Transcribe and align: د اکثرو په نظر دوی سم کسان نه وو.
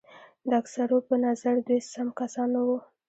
د 0.49 0.51
اکثرو 0.61 0.97
په 1.07 1.15
نظر 1.25 1.55
دوی 1.67 1.79
سم 1.93 2.07
کسان 2.19 2.47
نه 2.55 2.61
وو. 2.67 2.77